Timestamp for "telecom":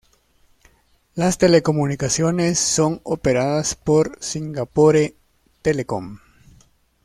5.61-6.17